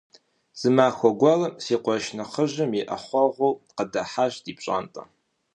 [0.59, 5.03] Зы махуэ гуэрым си къуэш нэхъыжьым и Ӏэхъуэгъур къыдыхьащ ди пщӀантӀэ.